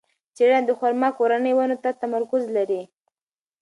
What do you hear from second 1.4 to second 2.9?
ونو ته تمرکز لري.